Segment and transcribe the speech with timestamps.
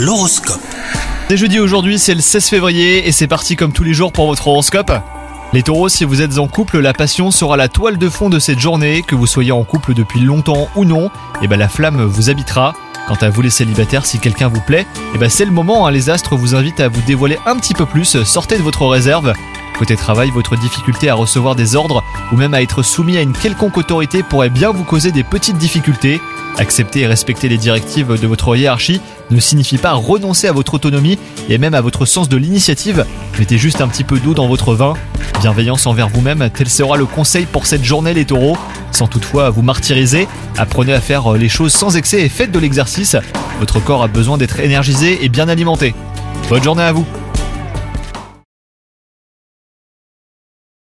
[0.00, 0.62] L'horoscope.
[1.28, 4.28] C'est jeudi aujourd'hui, c'est le 16 février et c'est parti comme tous les jours pour
[4.28, 4.90] votre horoscope.
[5.52, 8.38] Les taureaux, si vous êtes en couple, la passion sera la toile de fond de
[8.38, 11.10] cette journée, que vous soyez en couple depuis longtemps ou non,
[11.42, 12.74] et ben la flamme vous habitera.
[13.08, 15.90] Quant à vous les célibataires, si quelqu'un vous plaît, et ben c'est le moment, hein,
[15.90, 19.34] les astres vous invitent à vous dévoiler un petit peu plus, sortez de votre réserve.
[19.80, 23.32] Côté travail, votre difficulté à recevoir des ordres ou même à être soumis à une
[23.32, 26.20] quelconque autorité pourrait bien vous causer des petites difficultés.
[26.58, 31.18] Accepter et respecter les directives de votre hiérarchie ne signifie pas renoncer à votre autonomie
[31.48, 33.06] et même à votre sens de l'initiative.
[33.38, 34.92] Mettez juste un petit peu d'eau dans votre vin.
[35.40, 38.58] Bienveillance envers vous-même, tel sera le conseil pour cette journée les taureaux.
[38.92, 43.16] Sans toutefois vous martyriser, apprenez à faire les choses sans excès et faites de l'exercice.
[43.60, 45.94] Votre corps a besoin d'être énergisé et bien alimenté.
[46.50, 47.06] Bonne journée à vous